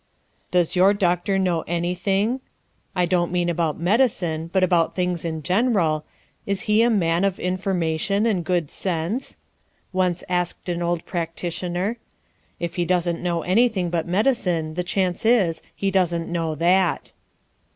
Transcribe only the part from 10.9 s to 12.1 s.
practitioner.